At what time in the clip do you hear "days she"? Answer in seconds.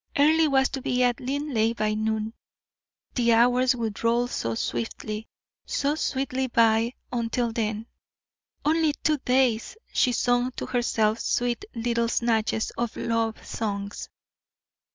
9.19-10.11